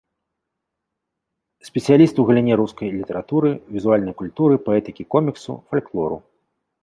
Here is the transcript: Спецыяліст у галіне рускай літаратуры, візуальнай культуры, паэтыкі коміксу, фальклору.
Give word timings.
Спецыяліст 1.67 2.15
у 2.23 2.25
галіне 2.29 2.53
рускай 2.61 2.89
літаратуры, 2.95 3.49
візуальнай 3.75 4.15
культуры, 4.21 4.55
паэтыкі 4.69 5.03
коміксу, 5.17 5.53
фальклору. 5.75 6.17